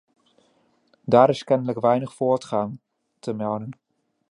Daar 1.01 1.29
is 1.29 1.43
kennelijk 1.43 1.79
weinig 1.81 2.13
voortgang 2.13 2.79
te 3.19 3.33
melden. 3.33 3.75